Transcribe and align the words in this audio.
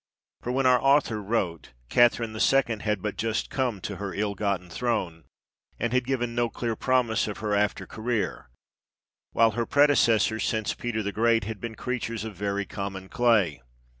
For 0.41 0.51
when 0.51 0.65
our 0.65 0.81
author 0.81 1.21
wrote, 1.21 1.73
Catherine 1.89 2.35
II. 2.35 2.79
had 2.79 3.03
but 3.03 3.17
just 3.17 3.51
come 3.51 3.79
to 3.81 3.97
her 3.97 4.15
ill 4.15 4.33
gotten 4.33 4.67
throne, 4.67 5.25
and 5.79 5.93
had 5.93 6.07
given 6.07 6.33
no 6.33 6.49
clear 6.49 6.75
promise 6.75 7.27
of 7.27 7.37
her 7.37 7.53
after 7.53 7.85
career; 7.85 8.49
while 9.31 9.51
her 9.51 9.67
predecessors, 9.67 10.43
since 10.43 10.73
Peter 10.73 11.03
the 11.03 11.11
Great, 11.11 11.43
had 11.43 11.61
been 11.61 11.75
creatures 11.75 12.23
of 12.23 12.33
very 12.35 12.65
common 12.65 13.09
clay. 13.09 13.61